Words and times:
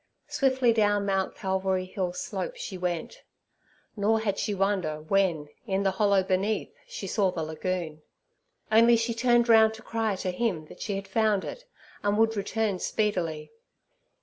Swiftly 0.27 0.73
down 0.73 1.05
Mount 1.05 1.35
Calvary 1.35 1.85
Hill 1.85 2.11
slope 2.11 2.55
she 2.55 2.75
went; 2.75 3.21
nor 3.95 4.19
had 4.19 4.39
she 4.39 4.51
wonder 4.55 4.99
when, 5.01 5.47
in 5.67 5.83
the 5.83 5.91
hollow 5.91 6.23
beneath, 6.23 6.73
she 6.87 7.05
saw 7.05 7.29
the 7.29 7.43
lagoon. 7.43 8.01
Only 8.71 8.97
she 8.97 9.13
turned 9.13 9.47
round 9.47 9.75
to 9.75 9.83
cry 9.83 10.15
to 10.15 10.31
Him 10.31 10.65
that 10.69 10.81
she 10.81 10.95
had 10.95 11.07
found 11.07 11.45
it, 11.45 11.65
and 12.01 12.17
would 12.17 12.35
return 12.35 12.79
speedily. 12.79 13.51